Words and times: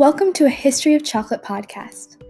Welcome 0.00 0.32
to 0.32 0.46
a 0.46 0.48
History 0.48 0.94
of 0.94 1.04
Chocolate 1.04 1.42
podcast. 1.42 2.22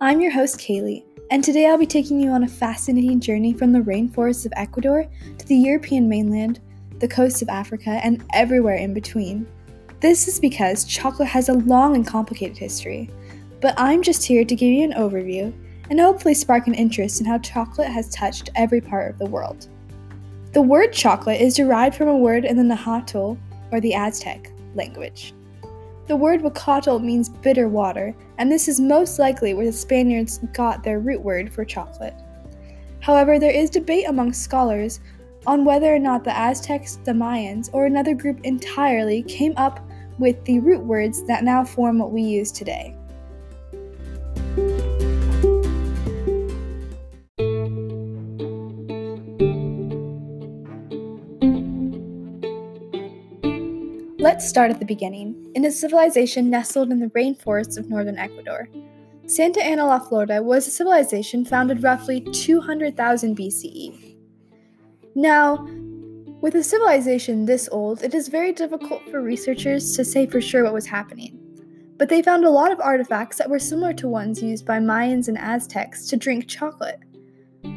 I'm 0.00 0.20
your 0.20 0.30
host, 0.30 0.60
Kaylee, 0.60 1.02
and 1.32 1.42
today 1.42 1.66
I'll 1.66 1.76
be 1.76 1.84
taking 1.84 2.20
you 2.20 2.30
on 2.30 2.44
a 2.44 2.48
fascinating 2.48 3.18
journey 3.18 3.52
from 3.52 3.72
the 3.72 3.80
rainforests 3.80 4.46
of 4.46 4.52
Ecuador 4.54 5.04
to 5.36 5.46
the 5.48 5.56
European 5.56 6.08
mainland, 6.08 6.60
the 7.00 7.08
coasts 7.08 7.42
of 7.42 7.48
Africa, 7.48 7.98
and 8.04 8.24
everywhere 8.32 8.76
in 8.76 8.94
between. 8.94 9.44
This 9.98 10.28
is 10.28 10.38
because 10.38 10.84
chocolate 10.84 11.26
has 11.26 11.48
a 11.48 11.54
long 11.54 11.96
and 11.96 12.06
complicated 12.06 12.56
history, 12.56 13.10
but 13.60 13.74
I'm 13.76 14.04
just 14.04 14.24
here 14.24 14.44
to 14.44 14.54
give 14.54 14.70
you 14.70 14.84
an 14.84 14.92
overview 14.92 15.52
and 15.90 15.98
hopefully 15.98 16.34
spark 16.34 16.68
an 16.68 16.74
interest 16.74 17.20
in 17.20 17.26
how 17.26 17.38
chocolate 17.38 17.88
has 17.88 18.08
touched 18.10 18.50
every 18.54 18.80
part 18.80 19.10
of 19.10 19.18
the 19.18 19.26
world. 19.26 19.66
The 20.52 20.62
word 20.62 20.92
chocolate 20.92 21.40
is 21.40 21.56
derived 21.56 21.96
from 21.96 22.06
a 22.06 22.16
word 22.16 22.44
in 22.44 22.56
the 22.56 22.62
Nahuatl, 22.62 23.36
or 23.72 23.80
the 23.80 23.94
Aztec, 23.96 24.52
language. 24.76 25.34
The 26.06 26.16
word 26.16 26.40
huacatl 26.40 27.02
means 27.02 27.28
bitter 27.28 27.68
water, 27.68 28.14
and 28.38 28.50
this 28.50 28.68
is 28.68 28.78
most 28.78 29.18
likely 29.18 29.54
where 29.54 29.66
the 29.66 29.72
Spaniards 29.72 30.38
got 30.52 30.84
their 30.84 31.00
root 31.00 31.20
word 31.20 31.52
for 31.52 31.64
chocolate. 31.64 32.14
However, 33.00 33.40
there 33.40 33.50
is 33.50 33.70
debate 33.70 34.06
among 34.08 34.32
scholars 34.32 35.00
on 35.46 35.64
whether 35.64 35.92
or 35.92 35.98
not 35.98 36.22
the 36.22 36.36
Aztecs, 36.36 36.96
the 37.04 37.12
Mayans, 37.12 37.70
or 37.72 37.86
another 37.86 38.14
group 38.14 38.40
entirely 38.44 39.22
came 39.24 39.54
up 39.56 39.80
with 40.18 40.42
the 40.44 40.60
root 40.60 40.80
words 40.80 41.26
that 41.26 41.44
now 41.44 41.64
form 41.64 41.98
what 41.98 42.12
we 42.12 42.22
use 42.22 42.52
today. 42.52 42.96
Let's 54.36 54.50
start 54.50 54.70
at 54.70 54.80
the 54.80 54.84
beginning, 54.84 55.50
in 55.54 55.64
a 55.64 55.70
civilization 55.70 56.50
nestled 56.50 56.90
in 56.90 57.00
the 57.00 57.06
rainforests 57.06 57.78
of 57.78 57.88
northern 57.88 58.18
Ecuador. 58.18 58.68
Santa 59.24 59.64
Ana 59.64 59.86
la 59.86 59.98
Florida 59.98 60.42
was 60.42 60.68
a 60.68 60.70
civilization 60.70 61.42
founded 61.42 61.82
roughly 61.82 62.20
200,000 62.20 63.34
BCE. 63.34 64.14
Now, 65.14 65.66
with 66.42 66.54
a 66.54 66.62
civilization 66.62 67.46
this 67.46 67.66
old, 67.72 68.02
it 68.02 68.12
is 68.12 68.28
very 68.28 68.52
difficult 68.52 69.00
for 69.10 69.22
researchers 69.22 69.96
to 69.96 70.04
say 70.04 70.26
for 70.26 70.42
sure 70.42 70.64
what 70.64 70.74
was 70.74 70.84
happening. 70.84 71.38
But 71.96 72.10
they 72.10 72.20
found 72.20 72.44
a 72.44 72.50
lot 72.50 72.72
of 72.72 72.80
artifacts 72.80 73.38
that 73.38 73.48
were 73.48 73.58
similar 73.58 73.94
to 73.94 74.06
ones 74.06 74.42
used 74.42 74.66
by 74.66 74.80
Mayans 74.80 75.28
and 75.28 75.38
Aztecs 75.38 76.08
to 76.08 76.16
drink 76.18 76.46
chocolate. 76.46 77.00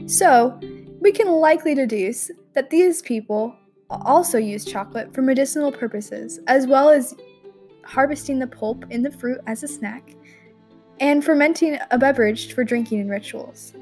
So, 0.07 0.59
we 0.99 1.13
can 1.13 1.29
likely 1.29 1.73
deduce 1.73 2.29
that 2.53 2.69
these 2.69 3.01
people 3.01 3.55
also 3.89 4.37
use 4.37 4.65
chocolate 4.65 5.13
for 5.13 5.21
medicinal 5.21 5.71
purposes, 5.71 6.39
as 6.47 6.67
well 6.67 6.89
as 6.89 7.15
harvesting 7.83 8.39
the 8.39 8.47
pulp 8.47 8.85
in 8.89 9.01
the 9.01 9.11
fruit 9.11 9.39
as 9.47 9.63
a 9.63 9.67
snack, 9.67 10.15
and 10.99 11.23
fermenting 11.23 11.79
a 11.91 11.97
beverage 11.97 12.53
for 12.53 12.63
drinking 12.63 12.99
in 12.99 13.09
rituals. 13.09 13.73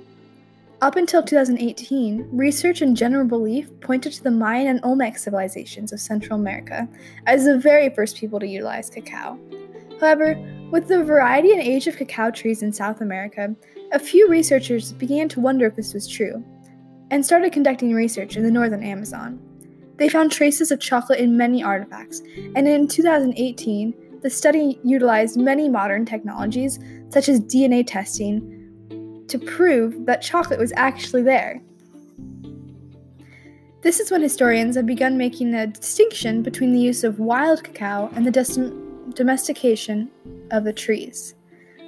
Up 0.80 0.96
until 0.96 1.24
2018, 1.24 2.30
research 2.32 2.82
and 2.82 2.96
general 2.96 3.26
belief 3.26 3.68
pointed 3.82 4.14
to 4.14 4.24
the 4.24 4.30
Mayan 4.30 4.68
and 4.68 4.80
Olmec 4.84 5.18
civilizations 5.18 5.92
of 5.92 6.00
Central 6.00 6.40
America 6.40 6.88
as 7.26 7.46
the 7.46 7.58
very 7.58 7.90
first 7.90 8.18
people 8.18 8.40
to 8.40 8.48
utilize 8.48 8.90
cacao. 8.90 9.40
However, 10.00 10.38
with 10.70 10.88
the 10.88 11.04
variety 11.04 11.52
and 11.52 11.62
age 11.62 11.88
of 11.88 11.98
cacao 11.98 12.30
trees 12.30 12.62
in 12.62 12.72
South 12.72 13.02
America, 13.02 13.56
a 13.92 13.98
few 13.98 14.30
researchers 14.30 14.94
began 14.94 15.28
to 15.30 15.40
wonder 15.40 15.66
if 15.66 15.76
this 15.76 15.96
was 15.96 16.08
true, 16.08 16.44
and 17.10 17.26
started 17.26 17.54
conducting 17.54 17.94
research 17.94 18.38
in 18.38 18.44
the 18.44 18.52
northern 18.52 18.84
Amazon. 18.84 19.40
They 19.98 20.10
found 20.10 20.32
traces 20.32 20.72
of 20.72 20.80
chocolate 20.80 21.20
in 21.20 21.38
many 21.38 21.64
artifacts, 21.64 22.22
and 22.56 22.68
in 22.68 22.88
2018, 22.88 23.94
the 24.22 24.30
study 24.30 24.80
utilized 24.84 25.40
many 25.40 25.70
modern 25.70 26.06
technologies, 26.06 26.80
such 27.10 27.30
as 27.30 27.40
DNA 27.40 27.86
testing, 27.86 28.54
to 29.28 29.40
prove 29.40 30.06
that 30.06 30.22
chocolate 30.22 30.60
was 30.60 30.74
actually 30.76 31.24
there. 31.24 31.62
This 33.82 34.00
is 34.00 34.12
when 34.12 34.22
historians 34.22 34.76
have 34.76 34.86
begun 34.86 35.18
making 35.18 35.54
a 35.54 35.68
distinction 35.68 36.42
between 36.42 36.74
the 36.74 36.80
use 36.80 37.04
of 37.04 37.20
wild 37.20 37.64
cacao 37.64 38.10
and 38.16 38.26
the 38.26 38.74
domestication 39.14 40.10
of 40.52 40.64
the 40.64 40.74
trees. 40.74 41.36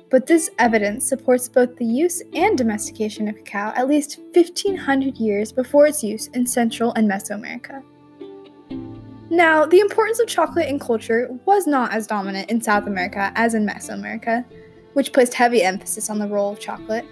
But 0.09 0.25
this 0.25 0.49
evidence 0.59 1.07
supports 1.07 1.49
both 1.49 1.75
the 1.75 1.85
use 1.85 2.21
and 2.33 2.57
domestication 2.57 3.27
of 3.27 3.35
cacao 3.43 3.73
at 3.75 3.87
least 3.87 4.19
1500 4.33 5.17
years 5.17 5.51
before 5.51 5.87
its 5.87 6.03
use 6.03 6.27
in 6.27 6.47
Central 6.47 6.93
and 6.93 7.09
Mesoamerica. 7.09 7.83
Now, 9.31 9.65
the 9.65 9.79
importance 9.79 10.19
of 10.19 10.27
chocolate 10.27 10.69
in 10.69 10.79
culture 10.79 11.29
was 11.45 11.67
not 11.67 11.91
as 11.91 12.07
dominant 12.07 12.49
in 12.49 12.61
South 12.61 12.87
America 12.87 13.31
as 13.35 13.53
in 13.53 13.65
Mesoamerica, 13.65 14.43
which 14.93 15.13
placed 15.13 15.35
heavy 15.35 15.61
emphasis 15.61 16.09
on 16.09 16.17
the 16.17 16.27
role 16.27 16.51
of 16.51 16.59
chocolate. 16.59 17.05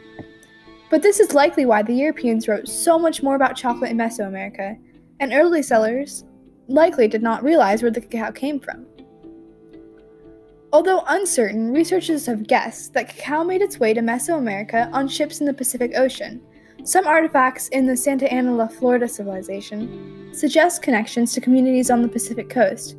But 0.89 1.03
this 1.03 1.19
is 1.19 1.33
likely 1.33 1.65
why 1.65 1.83
the 1.83 1.93
Europeans 1.93 2.47
wrote 2.47 2.67
so 2.67 2.97
much 2.97 3.21
more 3.21 3.35
about 3.35 3.55
chocolate 3.55 3.91
in 3.91 3.97
Mesoamerica, 3.97 4.79
and 5.19 5.33
early 5.33 5.61
settlers 5.61 6.23
likely 6.67 7.07
did 7.07 7.21
not 7.21 7.43
realize 7.43 7.81
where 7.81 7.91
the 7.91 8.01
cacao 8.01 8.31
came 8.31 8.59
from. 8.59 8.85
Although 10.73 11.03
uncertain, 11.07 11.71
researchers 11.71 12.25
have 12.25 12.47
guessed 12.47 12.93
that 12.93 13.09
cacao 13.09 13.43
made 13.43 13.61
its 13.61 13.79
way 13.79 13.93
to 13.93 14.01
Mesoamerica 14.01 14.91
on 14.91 15.07
ships 15.07 15.39
in 15.39 15.45
the 15.45 15.53
Pacific 15.53 15.93
Ocean, 15.95 16.41
some 16.83 17.05
artifacts 17.05 17.67
in 17.69 17.85
the 17.85 17.97
Santa 17.97 18.31
Ana 18.31 18.55
la 18.55 18.67
Florida 18.67 19.07
civilization 19.07 20.29
suggest 20.33 20.81
connections 20.81 21.33
to 21.33 21.41
communities 21.41 21.89
on 21.89 22.01
the 22.01 22.07
Pacific 22.07 22.49
coast, 22.49 22.95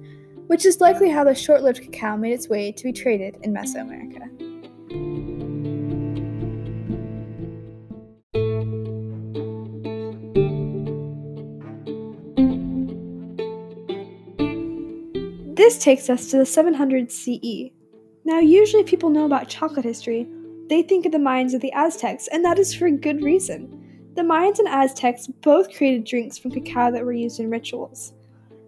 which 0.48 0.66
is 0.66 0.80
likely 0.80 1.08
how 1.08 1.24
the 1.24 1.34
short 1.34 1.62
lived 1.62 1.80
cacao 1.80 2.16
made 2.16 2.32
its 2.32 2.48
way 2.48 2.72
to 2.72 2.84
be 2.84 2.92
traded 2.92 3.38
in 3.42 3.54
Mesoamerica. 3.54 4.28
This 15.56 15.78
takes 15.78 16.08
us 16.08 16.30
to 16.30 16.38
the 16.38 16.46
700 16.46 17.10
CE. 17.10 17.70
Now, 18.24 18.38
usually 18.38 18.84
people 18.84 19.10
know 19.10 19.24
about 19.26 19.48
chocolate 19.48 19.84
history 19.84 20.26
they 20.68 20.82
think 20.82 21.06
of 21.06 21.12
the 21.12 21.18
Mayans 21.18 21.54
of 21.54 21.60
the 21.60 21.72
Aztecs, 21.72 22.28
and 22.28 22.44
that 22.44 22.58
is 22.58 22.74
for 22.74 22.86
a 22.86 22.92
good 22.92 23.22
reason. 23.22 24.12
The 24.14 24.22
Mayans 24.22 24.58
and 24.58 24.68
Aztecs 24.68 25.26
both 25.26 25.74
created 25.74 26.04
drinks 26.04 26.36
from 26.36 26.50
cacao 26.50 26.90
that 26.90 27.04
were 27.04 27.12
used 27.12 27.40
in 27.40 27.50
rituals. 27.50 28.12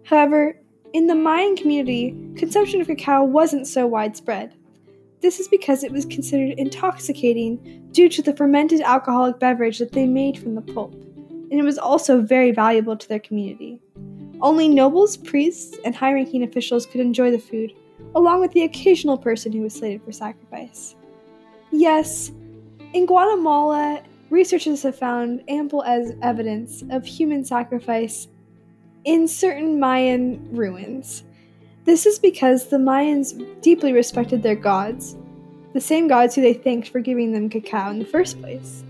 However, 0.03 0.57
in 0.93 1.07
the 1.07 1.15
Mayan 1.15 1.55
community, 1.55 2.15
consumption 2.35 2.81
of 2.81 2.87
cacao 2.87 3.23
wasn't 3.23 3.67
so 3.67 3.85
widespread. 3.87 4.55
This 5.21 5.39
is 5.39 5.47
because 5.47 5.83
it 5.83 5.91
was 5.91 6.05
considered 6.05 6.57
intoxicating 6.57 7.87
due 7.91 8.09
to 8.09 8.21
the 8.21 8.35
fermented 8.35 8.81
alcoholic 8.81 9.39
beverage 9.39 9.77
that 9.79 9.91
they 9.91 10.07
made 10.07 10.39
from 10.39 10.55
the 10.55 10.61
pulp, 10.61 10.93
and 10.93 11.53
it 11.53 11.63
was 11.63 11.77
also 11.77 12.21
very 12.21 12.51
valuable 12.51 12.97
to 12.97 13.07
their 13.07 13.19
community. 13.19 13.79
Only 14.41 14.67
nobles, 14.67 15.17
priests, 15.17 15.77
and 15.85 15.95
high 15.95 16.13
ranking 16.13 16.43
officials 16.43 16.87
could 16.87 17.01
enjoy 17.01 17.29
the 17.29 17.37
food, 17.37 17.73
along 18.15 18.41
with 18.41 18.51
the 18.53 18.63
occasional 18.63 19.17
person 19.17 19.51
who 19.51 19.61
was 19.61 19.75
slated 19.75 20.03
for 20.03 20.11
sacrifice. 20.11 20.95
Yes, 21.71 22.31
in 22.93 23.05
Guatemala, 23.05 24.03
researchers 24.29 24.83
have 24.83 24.97
found 24.97 25.41
ample 25.47 25.83
as 25.83 26.13
evidence 26.21 26.83
of 26.89 27.05
human 27.05 27.45
sacrifice 27.45 28.27
in 29.05 29.27
certain 29.27 29.79
Mayan 29.79 30.49
ruins. 30.51 31.23
This 31.85 32.05
is 32.05 32.19
because 32.19 32.67
the 32.67 32.77
Mayans 32.77 33.33
deeply 33.61 33.93
respected 33.93 34.43
their 34.43 34.55
gods, 34.55 35.15
the 35.73 35.81
same 35.81 36.07
gods 36.09 36.35
who 36.35 36.41
they 36.41 36.53
thanked 36.53 36.89
for 36.89 36.99
giving 36.99 37.31
them 37.31 37.49
cacao 37.49 37.89
in 37.89 37.99
the 37.99 38.05
first 38.05 38.39
place. 38.41 38.83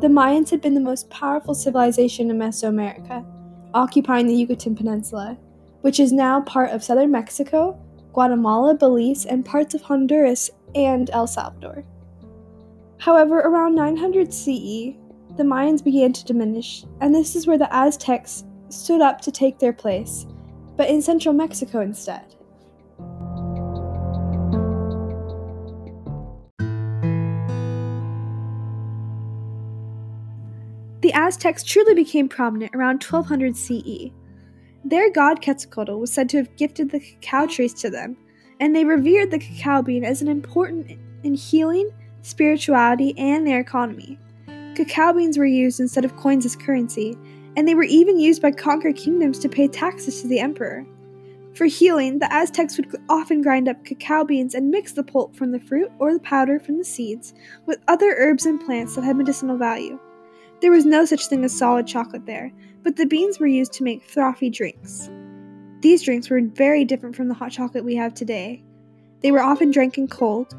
The 0.00 0.08
Mayans 0.08 0.50
had 0.50 0.60
been 0.60 0.74
the 0.74 0.80
most 0.80 1.10
powerful 1.10 1.54
civilization 1.54 2.30
in 2.30 2.38
Mesoamerica 2.38 3.24
occupying 3.74 4.26
the 4.26 4.34
Yucatan 4.34 4.74
Peninsula, 4.74 5.38
which 5.82 6.00
is 6.00 6.12
now 6.12 6.40
part 6.40 6.70
of 6.70 6.84
southern 6.84 7.10
Mexico, 7.10 7.78
Guatemala, 8.12 8.74
Belize, 8.74 9.26
and 9.26 9.44
parts 9.44 9.74
of 9.74 9.82
Honduras 9.82 10.50
and 10.74 11.10
El 11.10 11.26
Salvador. 11.26 11.84
However, 12.98 13.38
around 13.38 13.74
900 13.74 14.32
CE, 14.32 14.94
the 15.36 15.42
Mayans 15.42 15.82
began 15.82 16.12
to 16.12 16.24
diminish, 16.24 16.84
and 17.00 17.14
this 17.14 17.34
is 17.34 17.46
where 17.46 17.58
the 17.58 17.74
Aztecs 17.74 18.44
stood 18.68 19.00
up 19.00 19.20
to 19.22 19.32
take 19.32 19.58
their 19.58 19.72
place, 19.72 20.26
but 20.76 20.88
in 20.88 21.02
central 21.02 21.34
Mexico 21.34 21.80
instead. 21.80 22.34
The 31.02 31.12
Aztecs 31.14 31.64
truly 31.64 31.94
became 31.94 32.28
prominent 32.28 32.76
around 32.76 33.02
1200 33.02 33.56
CE. 33.56 34.12
Their 34.84 35.10
god 35.10 35.42
Quetzalcoatl 35.42 35.98
was 35.98 36.12
said 36.12 36.28
to 36.28 36.36
have 36.36 36.56
gifted 36.56 36.90
the 36.90 37.00
cacao 37.00 37.48
trees 37.48 37.74
to 37.74 37.90
them, 37.90 38.16
and 38.60 38.74
they 38.74 38.84
revered 38.84 39.32
the 39.32 39.40
cacao 39.40 39.82
bean 39.82 40.04
as 40.04 40.22
an 40.22 40.28
important 40.28 40.96
in 41.24 41.34
healing, 41.34 41.90
spirituality, 42.22 43.18
and 43.18 43.44
their 43.44 43.58
economy. 43.58 44.16
cacao 44.76 45.12
beans 45.12 45.36
were 45.36 45.44
used 45.44 45.80
instead 45.80 46.04
of 46.04 46.16
coins 46.16 46.46
as 46.46 46.54
currency, 46.54 47.18
and 47.56 47.66
they 47.66 47.74
were 47.74 47.82
even 47.82 48.20
used 48.20 48.40
by 48.40 48.52
conquered 48.52 48.94
kingdoms 48.94 49.40
to 49.40 49.48
pay 49.48 49.66
taxes 49.66 50.22
to 50.22 50.28
the 50.28 50.38
emperor. 50.38 50.86
For 51.54 51.66
healing, 51.66 52.20
the 52.20 52.32
Aztecs 52.32 52.76
would 52.76 52.94
often 53.08 53.42
grind 53.42 53.68
up 53.68 53.84
cacao 53.84 54.22
beans 54.22 54.54
and 54.54 54.70
mix 54.70 54.92
the 54.92 55.02
pulp 55.02 55.34
from 55.34 55.50
the 55.50 55.58
fruit 55.58 55.90
or 55.98 56.12
the 56.12 56.20
powder 56.20 56.60
from 56.60 56.78
the 56.78 56.84
seeds 56.84 57.34
with 57.66 57.82
other 57.88 58.14
herbs 58.16 58.46
and 58.46 58.64
plants 58.64 58.94
that 58.94 59.02
had 59.02 59.16
medicinal 59.16 59.58
value. 59.58 59.98
There 60.62 60.70
was 60.70 60.86
no 60.86 61.04
such 61.04 61.26
thing 61.26 61.44
as 61.44 61.52
solid 61.52 61.88
chocolate 61.88 62.24
there, 62.24 62.52
but 62.84 62.94
the 62.94 63.04
beans 63.04 63.40
were 63.40 63.48
used 63.48 63.72
to 63.74 63.82
make 63.82 64.04
frothy 64.04 64.48
drinks. 64.48 65.10
These 65.80 66.04
drinks 66.04 66.30
were 66.30 66.40
very 66.40 66.84
different 66.84 67.16
from 67.16 67.26
the 67.26 67.34
hot 67.34 67.50
chocolate 67.50 67.84
we 67.84 67.96
have 67.96 68.14
today. 68.14 68.62
They 69.22 69.32
were 69.32 69.42
often 69.42 69.72
drank 69.72 69.98
in 69.98 70.06
cold, 70.06 70.54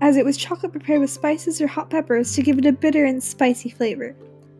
as 0.00 0.16
it 0.16 0.24
was 0.24 0.36
chocolate 0.36 0.70
prepared 0.70 1.00
with 1.00 1.10
spices 1.10 1.60
or 1.60 1.66
hot 1.66 1.90
peppers 1.90 2.32
to 2.36 2.42
give 2.42 2.58
it 2.58 2.66
a 2.66 2.72
bitter 2.72 3.04
and 3.04 3.20
spicy 3.20 3.70
flavor. 3.70 4.14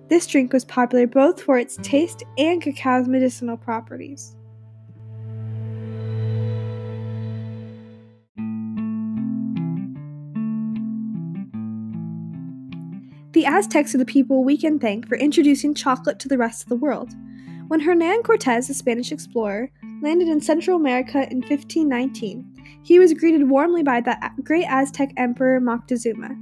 This 0.08 0.26
drink 0.26 0.52
was 0.52 0.64
popular 0.64 1.06
both 1.06 1.40
for 1.40 1.56
its 1.56 1.78
taste 1.80 2.24
and 2.36 2.60
cacao's 2.60 3.06
medicinal 3.06 3.56
properties. 3.56 4.34
The 13.38 13.46
Aztecs 13.46 13.94
are 13.94 13.98
the 13.98 14.04
people 14.04 14.42
we 14.42 14.56
can 14.56 14.80
thank 14.80 15.06
for 15.06 15.16
introducing 15.16 15.72
chocolate 15.72 16.18
to 16.18 16.26
the 16.26 16.36
rest 16.36 16.64
of 16.64 16.70
the 16.70 16.74
world. 16.74 17.12
When 17.68 17.78
Hernan 17.78 18.24
Cortez, 18.24 18.68
a 18.68 18.74
Spanish 18.74 19.12
explorer, 19.12 19.70
landed 20.02 20.26
in 20.26 20.40
Central 20.40 20.76
America 20.76 21.18
in 21.30 21.42
1519, 21.42 22.80
he 22.82 22.98
was 22.98 23.14
greeted 23.14 23.48
warmly 23.48 23.84
by 23.84 24.00
the 24.00 24.18
great 24.42 24.66
Aztec 24.68 25.12
Emperor 25.16 25.60
Moctezuma. 25.60 26.36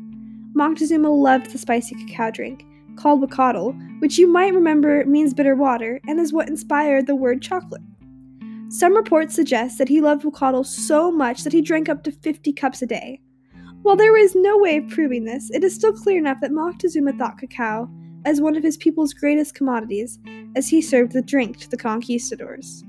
Moctezuma 0.54 1.14
loved 1.14 1.50
the 1.50 1.58
spicy 1.58 1.94
cacao 1.96 2.30
drink, 2.30 2.64
called 2.96 3.20
huacatl, 3.20 3.78
which 4.00 4.16
you 4.16 4.26
might 4.26 4.54
remember 4.54 5.04
means 5.04 5.34
bitter 5.34 5.54
water 5.54 6.00
and 6.08 6.18
is 6.18 6.32
what 6.32 6.48
inspired 6.48 7.06
the 7.06 7.14
word 7.14 7.42
chocolate. 7.42 7.82
Some 8.70 8.96
reports 8.96 9.34
suggest 9.34 9.76
that 9.76 9.90
he 9.90 10.00
loved 10.00 10.22
huacatl 10.22 10.64
so 10.64 11.12
much 11.12 11.44
that 11.44 11.52
he 11.52 11.60
drank 11.60 11.90
up 11.90 12.04
to 12.04 12.10
50 12.10 12.54
cups 12.54 12.80
a 12.80 12.86
day. 12.86 13.20
While 13.86 13.94
there 13.94 14.16
is 14.16 14.34
no 14.34 14.58
way 14.58 14.78
of 14.78 14.88
proving 14.88 15.22
this, 15.22 15.48
it 15.52 15.62
is 15.62 15.72
still 15.72 15.92
clear 15.92 16.18
enough 16.18 16.40
that 16.40 16.50
Moctezuma 16.50 17.16
thought 17.16 17.38
cacao 17.38 17.88
as 18.24 18.40
one 18.40 18.56
of 18.56 18.64
his 18.64 18.76
people's 18.76 19.14
greatest 19.14 19.54
commodities, 19.54 20.18
as 20.56 20.68
he 20.68 20.82
served 20.82 21.12
the 21.12 21.22
drink 21.22 21.58
to 21.58 21.70
the 21.70 21.76
conquistadors. 21.76 22.82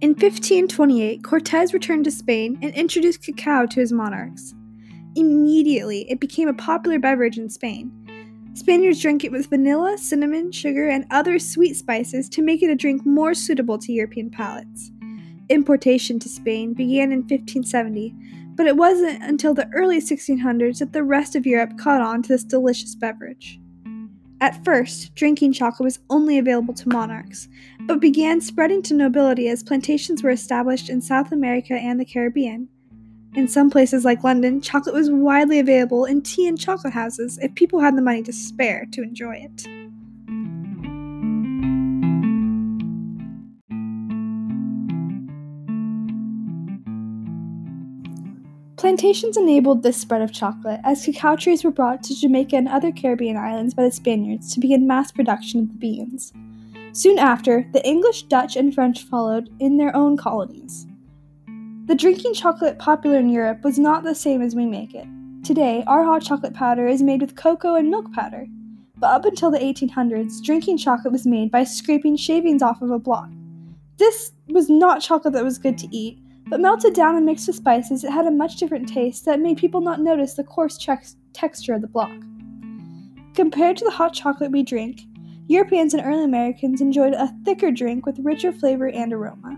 In 0.00 0.10
1528, 0.10 1.24
Cortez 1.24 1.74
returned 1.74 2.04
to 2.04 2.12
Spain 2.12 2.60
and 2.62 2.72
introduced 2.74 3.24
cacao 3.24 3.66
to 3.66 3.80
his 3.80 3.92
monarchs. 3.92 4.54
Immediately, 5.16 6.08
it 6.08 6.20
became 6.20 6.46
a 6.46 6.54
popular 6.54 7.00
beverage 7.00 7.38
in 7.38 7.50
Spain. 7.50 8.05
Spaniards 8.56 9.02
drank 9.02 9.22
it 9.22 9.30
with 9.30 9.50
vanilla, 9.50 9.98
cinnamon, 9.98 10.50
sugar, 10.50 10.88
and 10.88 11.04
other 11.10 11.38
sweet 11.38 11.76
spices 11.76 12.26
to 12.30 12.40
make 12.40 12.62
it 12.62 12.70
a 12.70 12.74
drink 12.74 13.04
more 13.04 13.34
suitable 13.34 13.76
to 13.76 13.92
European 13.92 14.30
palates. 14.30 14.90
Importation 15.50 16.18
to 16.18 16.26
Spain 16.26 16.72
began 16.72 17.12
in 17.12 17.18
1570, 17.18 18.14
but 18.54 18.66
it 18.66 18.78
wasn't 18.78 19.22
until 19.22 19.52
the 19.52 19.68
early 19.74 20.00
1600s 20.00 20.78
that 20.78 20.94
the 20.94 21.04
rest 21.04 21.36
of 21.36 21.44
Europe 21.44 21.76
caught 21.76 22.00
on 22.00 22.22
to 22.22 22.28
this 22.28 22.44
delicious 22.44 22.94
beverage. 22.94 23.60
At 24.40 24.64
first, 24.64 25.14
drinking 25.14 25.52
chocolate 25.52 25.84
was 25.84 25.98
only 26.08 26.38
available 26.38 26.72
to 26.74 26.88
monarchs, 26.88 27.48
but 27.80 28.00
began 28.00 28.40
spreading 28.40 28.80
to 28.84 28.94
nobility 28.94 29.48
as 29.48 29.62
plantations 29.62 30.22
were 30.22 30.30
established 30.30 30.88
in 30.88 31.02
South 31.02 31.30
America 31.30 31.74
and 31.74 32.00
the 32.00 32.06
Caribbean. 32.06 32.70
In 33.36 33.46
some 33.48 33.68
places 33.68 34.02
like 34.02 34.24
London, 34.24 34.62
chocolate 34.62 34.94
was 34.94 35.10
widely 35.10 35.58
available 35.58 36.06
in 36.06 36.22
tea 36.22 36.48
and 36.48 36.58
chocolate 36.58 36.94
houses 36.94 37.38
if 37.42 37.54
people 37.54 37.80
had 37.80 37.94
the 37.94 38.00
money 38.00 38.22
to 38.22 38.32
spare 38.32 38.86
to 38.92 39.02
enjoy 39.02 39.34
it. 39.34 39.66
Plantations 48.78 49.36
enabled 49.36 49.82
this 49.82 49.98
spread 49.98 50.22
of 50.22 50.32
chocolate, 50.32 50.80
as 50.82 51.04
cacao 51.04 51.36
trees 51.36 51.62
were 51.62 51.70
brought 51.70 52.02
to 52.04 52.18
Jamaica 52.18 52.56
and 52.56 52.68
other 52.68 52.90
Caribbean 52.90 53.36
islands 53.36 53.74
by 53.74 53.82
the 53.82 53.92
Spaniards 53.92 54.54
to 54.54 54.60
begin 54.60 54.86
mass 54.86 55.12
production 55.12 55.60
of 55.60 55.68
the 55.68 55.74
beans. 55.74 56.32
Soon 56.92 57.18
after, 57.18 57.68
the 57.74 57.86
English, 57.86 58.22
Dutch, 58.22 58.56
and 58.56 58.74
French 58.74 59.02
followed 59.02 59.50
in 59.60 59.76
their 59.76 59.94
own 59.94 60.16
colonies. 60.16 60.86
The 61.86 61.94
drinking 61.94 62.34
chocolate 62.34 62.80
popular 62.80 63.18
in 63.18 63.28
Europe 63.28 63.62
was 63.62 63.78
not 63.78 64.02
the 64.02 64.12
same 64.12 64.42
as 64.42 64.56
we 64.56 64.66
make 64.66 64.92
it. 64.92 65.06
Today, 65.44 65.84
our 65.86 66.02
hot 66.02 66.22
chocolate 66.22 66.52
powder 66.52 66.88
is 66.88 67.00
made 67.00 67.20
with 67.20 67.36
cocoa 67.36 67.76
and 67.76 67.88
milk 67.88 68.12
powder. 68.12 68.48
But 68.96 69.12
up 69.12 69.24
until 69.24 69.52
the 69.52 69.60
1800s, 69.60 70.42
drinking 70.42 70.78
chocolate 70.78 71.12
was 71.12 71.28
made 71.28 71.52
by 71.52 71.62
scraping 71.62 72.16
shavings 72.16 72.60
off 72.60 72.82
of 72.82 72.90
a 72.90 72.98
block. 72.98 73.28
This 73.98 74.32
was 74.48 74.68
not 74.68 75.00
chocolate 75.00 75.32
that 75.34 75.44
was 75.44 75.58
good 75.58 75.78
to 75.78 75.96
eat, 75.96 76.18
but 76.48 76.58
melted 76.58 76.92
down 76.92 77.14
and 77.14 77.24
mixed 77.24 77.46
with 77.46 77.54
spices, 77.54 78.02
it 78.02 78.10
had 78.10 78.26
a 78.26 78.32
much 78.32 78.56
different 78.56 78.88
taste 78.88 79.24
that 79.24 79.38
made 79.38 79.56
people 79.56 79.80
not 79.80 80.00
notice 80.00 80.34
the 80.34 80.42
coarse 80.42 80.84
texture 81.32 81.74
of 81.74 81.82
the 81.82 81.86
block. 81.86 82.10
Compared 83.34 83.76
to 83.76 83.84
the 83.84 83.92
hot 83.92 84.12
chocolate 84.12 84.50
we 84.50 84.64
drink, 84.64 85.02
Europeans 85.46 85.94
and 85.94 86.04
early 86.04 86.24
Americans 86.24 86.80
enjoyed 86.80 87.14
a 87.14 87.32
thicker 87.44 87.70
drink 87.70 88.06
with 88.06 88.18
richer 88.18 88.52
flavor 88.52 88.88
and 88.88 89.12
aroma. 89.12 89.56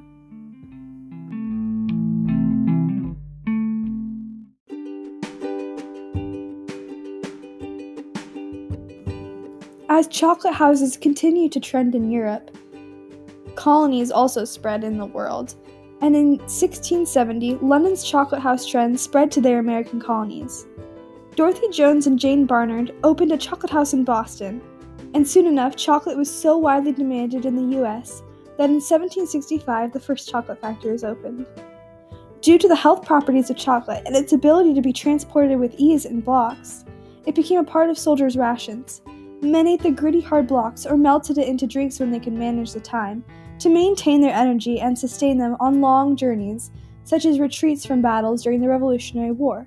As 9.90 10.06
chocolate 10.06 10.52
houses 10.52 10.98
continued 10.98 11.50
to 11.52 11.60
trend 11.60 11.94
in 11.94 12.10
Europe, 12.10 12.54
colonies 13.54 14.10
also 14.10 14.44
spread 14.44 14.84
in 14.84 14.98
the 14.98 15.06
world, 15.06 15.54
and 16.02 16.14
in 16.14 16.32
1670, 16.40 17.54
London's 17.62 18.04
chocolate 18.04 18.42
house 18.42 18.66
trend 18.66 19.00
spread 19.00 19.30
to 19.32 19.40
their 19.40 19.58
American 19.58 19.98
colonies. 19.98 20.66
Dorothy 21.36 21.70
Jones 21.70 22.06
and 22.06 22.18
Jane 22.18 22.44
Barnard 22.44 22.94
opened 23.02 23.32
a 23.32 23.38
chocolate 23.38 23.72
house 23.72 23.94
in 23.94 24.04
Boston, 24.04 24.60
and 25.14 25.26
soon 25.26 25.46
enough, 25.46 25.74
chocolate 25.74 26.18
was 26.18 26.30
so 26.30 26.58
widely 26.58 26.92
demanded 26.92 27.46
in 27.46 27.56
the 27.56 27.78
US 27.78 28.22
that 28.58 28.68
in 28.68 28.82
1765 28.82 29.94
the 29.94 30.00
first 30.00 30.28
chocolate 30.28 30.60
factory 30.60 30.92
was 30.92 31.02
opened. 31.02 31.46
Due 32.42 32.58
to 32.58 32.68
the 32.68 32.76
health 32.76 33.06
properties 33.06 33.48
of 33.48 33.56
chocolate 33.56 34.02
and 34.04 34.14
its 34.14 34.34
ability 34.34 34.74
to 34.74 34.82
be 34.82 34.92
transported 34.92 35.58
with 35.58 35.74
ease 35.78 36.04
in 36.04 36.20
blocks, 36.20 36.84
it 37.24 37.34
became 37.34 37.60
a 37.60 37.64
part 37.64 37.88
of 37.88 37.98
soldiers' 37.98 38.36
rations. 38.36 39.00
Men 39.40 39.68
ate 39.68 39.82
the 39.82 39.90
gritty 39.90 40.20
hard 40.20 40.48
blocks 40.48 40.84
or 40.84 40.96
melted 40.96 41.38
it 41.38 41.46
into 41.46 41.66
drinks 41.66 42.00
when 42.00 42.10
they 42.10 42.18
could 42.18 42.32
manage 42.32 42.72
the 42.72 42.80
time, 42.80 43.24
to 43.60 43.68
maintain 43.68 44.20
their 44.20 44.34
energy 44.34 44.80
and 44.80 44.98
sustain 44.98 45.38
them 45.38 45.56
on 45.60 45.80
long 45.80 46.16
journeys, 46.16 46.70
such 47.04 47.24
as 47.24 47.38
retreats 47.38 47.86
from 47.86 48.02
battles 48.02 48.42
during 48.42 48.60
the 48.60 48.68
Revolutionary 48.68 49.32
War. 49.32 49.66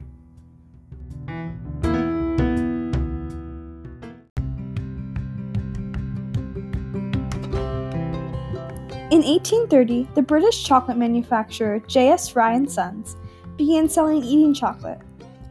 In 9.11 9.23
1830, 9.23 10.07
the 10.15 10.21
British 10.21 10.63
chocolate 10.63 10.97
manufacturer 10.97 11.79
J.S. 11.79 12.29
Fry 12.29 12.53
and 12.53 12.71
Sons 12.71 13.17
began 13.57 13.89
selling 13.89 14.23
eating 14.23 14.53
chocolate. 14.53 14.99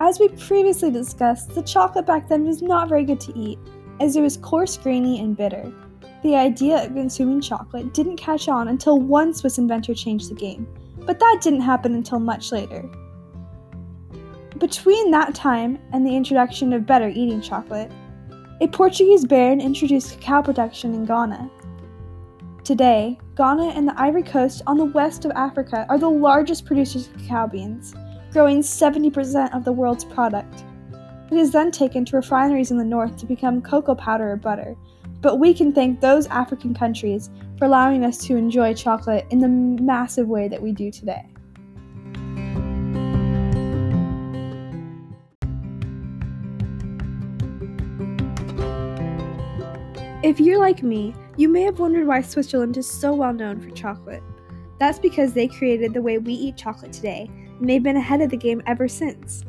As 0.00 0.18
we 0.18 0.28
previously 0.28 0.90
discussed, 0.90 1.54
the 1.54 1.62
chocolate 1.62 2.06
back 2.06 2.26
then 2.26 2.46
was 2.46 2.62
not 2.62 2.88
very 2.88 3.04
good 3.04 3.20
to 3.20 3.38
eat, 3.38 3.58
as 4.00 4.16
it 4.16 4.22
was 4.22 4.36
coarse, 4.38 4.76
grainy, 4.76 5.20
and 5.20 5.36
bitter. 5.36 5.72
The 6.22 6.36
idea 6.36 6.84
of 6.84 6.94
consuming 6.94 7.40
chocolate 7.40 7.94
didn't 7.94 8.16
catch 8.16 8.48
on 8.48 8.68
until 8.68 8.98
one 8.98 9.32
Swiss 9.32 9.58
inventor 9.58 9.94
changed 9.94 10.30
the 10.30 10.34
game, 10.34 10.66
but 11.06 11.18
that 11.18 11.40
didn't 11.42 11.60
happen 11.60 11.94
until 11.94 12.18
much 12.18 12.52
later. 12.52 12.88
Between 14.58 15.10
that 15.10 15.34
time 15.34 15.78
and 15.92 16.06
the 16.06 16.14
introduction 16.14 16.72
of 16.72 16.86
better 16.86 17.08
eating 17.08 17.40
chocolate, 17.40 17.90
a 18.60 18.68
Portuguese 18.68 19.24
baron 19.24 19.60
introduced 19.60 20.20
cacao 20.20 20.42
production 20.42 20.92
in 20.92 21.06
Ghana. 21.06 21.50
Today, 22.62 23.18
Ghana 23.36 23.68
and 23.68 23.88
the 23.88 23.98
Ivory 23.98 24.22
Coast 24.22 24.60
on 24.66 24.76
the 24.76 24.84
west 24.84 25.24
of 25.24 25.30
Africa 25.30 25.86
are 25.88 25.98
the 25.98 26.10
largest 26.10 26.66
producers 26.66 27.08
of 27.08 27.16
cacao 27.22 27.46
beans, 27.46 27.94
growing 28.32 28.60
70% 28.60 29.54
of 29.56 29.64
the 29.64 29.72
world's 29.72 30.04
product. 30.04 30.64
It 31.30 31.38
is 31.38 31.52
then 31.52 31.70
taken 31.70 32.04
to 32.06 32.16
refineries 32.16 32.72
in 32.72 32.78
the 32.78 32.84
north 32.84 33.16
to 33.18 33.26
become 33.26 33.62
cocoa 33.62 33.94
powder 33.94 34.32
or 34.32 34.36
butter, 34.36 34.76
but 35.20 35.36
we 35.36 35.54
can 35.54 35.72
thank 35.72 36.00
those 36.00 36.26
African 36.26 36.74
countries 36.74 37.30
for 37.56 37.66
allowing 37.66 38.04
us 38.04 38.18
to 38.26 38.36
enjoy 38.36 38.74
chocolate 38.74 39.26
in 39.30 39.38
the 39.38 39.48
massive 39.48 40.26
way 40.26 40.48
that 40.48 40.60
we 40.60 40.72
do 40.72 40.90
today. 40.90 41.24
If 50.24 50.40
you're 50.40 50.58
like 50.58 50.82
me, 50.82 51.14
you 51.36 51.48
may 51.48 51.62
have 51.62 51.78
wondered 51.78 52.08
why 52.08 52.22
Switzerland 52.22 52.76
is 52.76 52.90
so 52.90 53.14
well 53.14 53.32
known 53.32 53.60
for 53.60 53.70
chocolate. 53.70 54.22
That's 54.80 54.98
because 54.98 55.32
they 55.32 55.46
created 55.46 55.94
the 55.94 56.02
way 56.02 56.18
we 56.18 56.32
eat 56.32 56.56
chocolate 56.56 56.92
today, 56.92 57.30
and 57.60 57.68
they've 57.68 57.82
been 57.82 57.96
ahead 57.96 58.20
of 58.20 58.30
the 58.30 58.36
game 58.36 58.62
ever 58.66 58.88
since. 58.88 59.44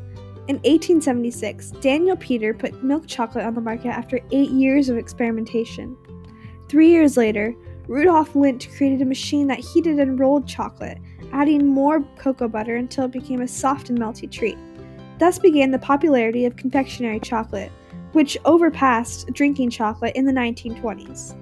In 0.48 0.56
1876, 0.56 1.70
Daniel 1.80 2.16
Peter 2.16 2.52
put 2.52 2.82
milk 2.82 3.06
chocolate 3.06 3.44
on 3.44 3.54
the 3.54 3.60
market 3.60 3.90
after 3.90 4.18
eight 4.32 4.50
years 4.50 4.88
of 4.88 4.98
experimentation. 4.98 5.96
Three 6.68 6.90
years 6.90 7.16
later, 7.16 7.54
Rudolf 7.86 8.32
Lindt 8.32 8.68
created 8.76 9.02
a 9.02 9.04
machine 9.04 9.46
that 9.46 9.60
heated 9.60 10.00
and 10.00 10.18
rolled 10.18 10.48
chocolate, 10.48 10.98
adding 11.32 11.66
more 11.66 12.02
cocoa 12.18 12.48
butter 12.48 12.74
until 12.74 13.04
it 13.04 13.12
became 13.12 13.40
a 13.40 13.46
soft 13.46 13.88
and 13.88 13.98
melty 14.00 14.28
treat. 14.28 14.58
Thus 15.20 15.38
began 15.38 15.70
the 15.70 15.78
popularity 15.78 16.44
of 16.44 16.56
confectionery 16.56 17.20
chocolate, 17.20 17.70
which 18.10 18.36
overpassed 18.44 19.28
drinking 19.32 19.70
chocolate 19.70 20.16
in 20.16 20.24
the 20.24 20.32
1920s. 20.32 21.36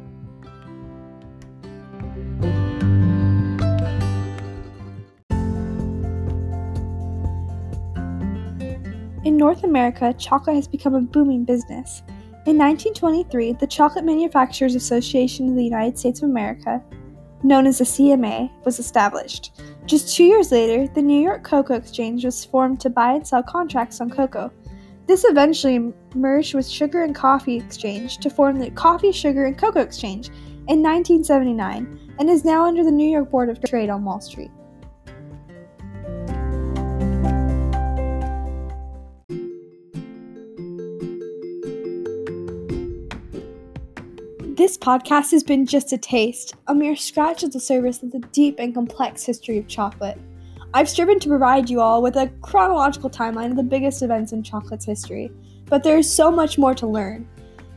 North 9.41 9.65
America, 9.65 10.13
chocolate 10.19 10.57
has 10.57 10.69
become 10.69 10.95
a 10.95 11.01
booming 11.01 11.47
business. 11.47 12.03
In 12.45 12.59
1923, 12.59 13.55
the 13.55 13.67
Chocolate 13.67 14.05
Manufacturers 14.05 14.75
Association 14.75 15.49
of 15.49 15.57
the 15.57 15.65
United 15.65 15.99
States 15.99 16.21
of 16.21 16.29
America, 16.29 16.85
known 17.43 17.67
as 17.67 17.79
the 17.79 17.85
CMA, 17.85 18.51
was 18.67 18.79
established. 18.79 19.59
Just 19.87 20.15
two 20.15 20.25
years 20.25 20.53
later, 20.53 20.93
the 20.93 21.01
New 21.01 21.19
York 21.19 21.43
Cocoa 21.43 21.73
Exchange 21.73 22.23
was 22.23 22.45
formed 22.45 22.81
to 22.81 22.91
buy 22.91 23.15
and 23.15 23.27
sell 23.27 23.43
contracts 23.43 24.03
on 24.03 24.11
cocoa. 24.11 24.53
This 25.07 25.25
eventually 25.25 25.91
merged 26.15 26.53
with 26.53 26.69
Sugar 26.69 27.03
and 27.03 27.15
Coffee 27.15 27.57
Exchange 27.57 28.19
to 28.19 28.29
form 28.29 28.59
the 28.59 28.71
Coffee, 28.73 29.11
Sugar, 29.11 29.47
and 29.47 29.57
Cocoa 29.57 29.81
Exchange 29.81 30.29
in 30.69 30.83
1979 30.83 31.99
and 32.19 32.29
is 32.29 32.45
now 32.45 32.67
under 32.67 32.85
the 32.85 32.91
New 32.91 33.09
York 33.09 33.31
Board 33.31 33.49
of 33.49 33.63
Trade 33.63 33.89
on 33.89 34.05
Wall 34.05 34.21
Street. 34.21 34.51
This 44.61 44.77
podcast 44.77 45.31
has 45.31 45.43
been 45.43 45.65
just 45.65 45.91
a 45.95 45.97
taste, 45.97 46.55
a 46.67 46.75
mere 46.75 46.95
scratch 46.95 47.43
of 47.43 47.51
the 47.51 47.59
surface 47.59 48.03
of 48.03 48.13
the 48.13 48.19
deep 48.19 48.57
and 48.59 48.75
complex 48.75 49.25
history 49.25 49.57
of 49.57 49.67
chocolate. 49.69 50.19
I've 50.75 50.87
striven 50.87 51.19
to 51.21 51.31
provide 51.31 51.71
you 51.71 51.81
all 51.81 52.03
with 52.03 52.17
a 52.17 52.31
chronological 52.43 53.09
timeline 53.09 53.53
of 53.53 53.57
the 53.57 53.63
biggest 53.63 54.03
events 54.03 54.33
in 54.33 54.43
chocolate's 54.43 54.85
history, 54.85 55.31
but 55.65 55.83
there 55.83 55.97
is 55.97 56.15
so 56.15 56.31
much 56.31 56.59
more 56.59 56.75
to 56.75 56.87
learn. 56.87 57.27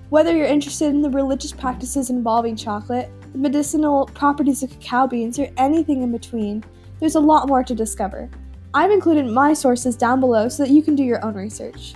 Whether 0.09 0.35
you're 0.35 0.45
interested 0.45 0.89
in 0.89 1.01
the 1.01 1.09
religious 1.09 1.53
practices 1.53 2.09
involving 2.09 2.57
chocolate, 2.57 3.09
the 3.31 3.37
medicinal 3.37 4.07
properties 4.07 4.61
of 4.61 4.77
cacao 4.81 5.07
beans, 5.07 5.39
or 5.39 5.47
anything 5.55 6.01
in 6.01 6.11
between, 6.11 6.65
there's 6.99 7.15
a 7.15 7.19
lot 7.21 7.47
more 7.47 7.63
to 7.63 7.73
discover. 7.73 8.29
I've 8.73 8.91
included 8.91 9.27
my 9.27 9.53
sources 9.53 9.95
down 9.95 10.19
below 10.19 10.49
so 10.49 10.63
that 10.63 10.73
you 10.73 10.83
can 10.83 10.97
do 10.97 11.03
your 11.03 11.23
own 11.23 11.35
research. 11.35 11.93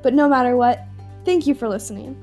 But 0.00 0.14
no 0.14 0.28
matter 0.28 0.56
what, 0.56 0.84
thank 1.24 1.48
you 1.48 1.56
for 1.56 1.68
listening. 1.68 2.16